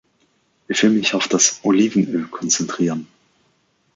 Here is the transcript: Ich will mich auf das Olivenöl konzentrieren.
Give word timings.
Ich 0.67 0.81
will 0.81 0.89
mich 0.89 1.13
auf 1.13 1.27
das 1.27 1.59
Olivenöl 1.61 2.25
konzentrieren. 2.27 3.05